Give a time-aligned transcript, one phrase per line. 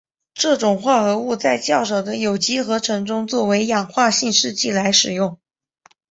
[0.33, 5.37] 这种化合物在较少的有机合成中作为氧化性试剂来使用。